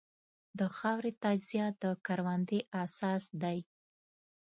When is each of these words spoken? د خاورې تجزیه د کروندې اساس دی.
د 0.59 0.61
خاورې 0.77 1.11
تجزیه 1.23 1.67
د 1.81 1.85
کروندې 2.05 2.59
اساس 2.83 3.23
دی. 3.41 3.57